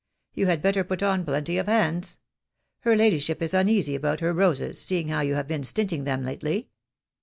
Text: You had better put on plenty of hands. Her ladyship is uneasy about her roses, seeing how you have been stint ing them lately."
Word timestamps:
You 0.33 0.47
had 0.47 0.63
better 0.63 0.83
put 0.83 1.03
on 1.03 1.23
plenty 1.25 1.59
of 1.59 1.67
hands. 1.67 2.17
Her 2.79 2.95
ladyship 2.95 3.39
is 3.39 3.53
uneasy 3.53 3.93
about 3.93 4.19
her 4.19 4.33
roses, 4.33 4.81
seeing 4.83 5.09
how 5.09 5.21
you 5.21 5.35
have 5.35 5.47
been 5.47 5.63
stint 5.63 5.93
ing 5.93 6.05
them 6.05 6.23
lately." 6.23 6.69